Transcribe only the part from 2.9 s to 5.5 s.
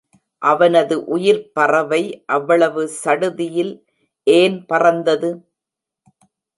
சடுதியில் ஏன் பறந்தது?